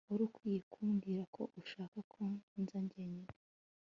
[0.09, 2.21] wari ukwiye kumbwira ko ushaka ko
[2.61, 3.33] nza jyenyine